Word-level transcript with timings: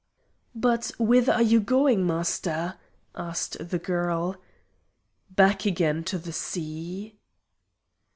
"But 0.55 0.89
whither 0.97 1.31
are 1.31 1.43
you 1.43 1.59
going, 1.59 2.07
Master?" 2.07 2.79
asked 3.13 3.69
the 3.69 3.77
girl. 3.77 4.35
"Back 5.29 5.63
again 5.67 6.03
to 6.05 6.17
the 6.17 6.33
sea." 6.33 7.19